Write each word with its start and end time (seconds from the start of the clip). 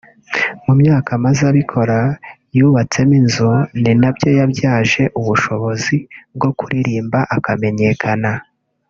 mu 0.65 0.73
myaka 0.81 1.09
amaze 1.17 1.41
abikora 1.51 1.97
yubatsemo 2.57 3.13
inzu 3.21 3.51
ni 3.81 3.93
nabyo 4.01 4.29
yabyaje 4.39 5.03
ubushobozi 5.19 5.95
bwo 6.35 6.49
kuririmba 6.57 7.19
akamenyekana 7.37 8.31